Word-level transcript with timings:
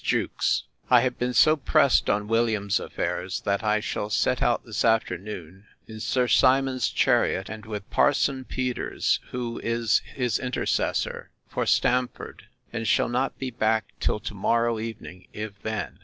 JEWKES, 0.03 0.63
'I 0.89 1.01
have 1.01 1.19
been 1.19 1.33
so 1.35 1.55
pressed 1.55 2.09
on 2.09 2.27
Williams's 2.27 2.79
affair, 2.79 3.27
that 3.45 3.63
I 3.63 3.79
shall 3.79 4.09
set 4.09 4.41
out 4.41 4.65
this 4.65 4.83
afternoon, 4.83 5.67
in 5.87 5.99
Sir 5.99 6.27
Simon's 6.27 6.89
chariot, 6.89 7.49
and 7.49 7.67
with 7.67 7.87
Parson 7.91 8.43
Peters, 8.43 9.19
who 9.29 9.59
is 9.63 9.99
his 10.15 10.39
intercessor, 10.39 11.29
for 11.47 11.67
Stamford; 11.67 12.45
and 12.73 12.87
shall 12.87 13.09
not 13.09 13.37
be 13.37 13.51
back 13.51 13.89
till 13.99 14.19
to 14.21 14.33
morrow 14.33 14.79
evening, 14.79 15.27
if 15.33 15.61
then. 15.61 15.99